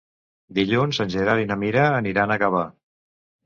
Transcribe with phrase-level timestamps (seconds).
[0.59, 2.67] Dilluns en Gerard i na Mira aniran a Gavà.